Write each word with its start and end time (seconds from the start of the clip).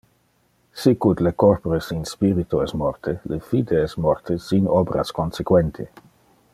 Sicut 0.83 1.19
le 1.27 1.33
corpore 1.43 1.77
sin 1.87 1.99
spirito 2.11 2.63
es 2.65 2.73
morte, 2.83 3.13
le 3.35 3.39
fide 3.51 3.77
es 3.83 3.95
morte 4.07 4.39
sin 4.47 4.67
obras 4.81 5.13
consequente. 5.19 5.89